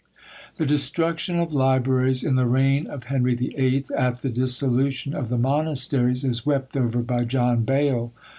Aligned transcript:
The 0.57 0.65
destruction 0.65 1.37
of 1.39 1.53
libraries 1.53 2.23
in 2.23 2.33
the 2.33 2.47
reign 2.47 2.87
of 2.87 3.03
Henry 3.03 3.35
VIII. 3.35 3.85
at 3.95 4.23
the 4.23 4.29
dissolution 4.29 5.13
of 5.13 5.29
the 5.29 5.37
monasteries, 5.37 6.23
is 6.23 6.43
wept 6.43 6.75
over 6.75 7.01
by 7.03 7.23
John 7.23 7.61
Bale. 7.63 8.11